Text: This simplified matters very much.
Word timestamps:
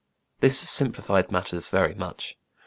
This 0.39 0.57
simplified 0.57 1.31
matters 1.31 1.67
very 1.69 1.93
much. 1.93 2.35